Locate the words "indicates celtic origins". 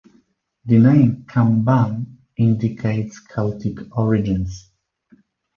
2.35-4.71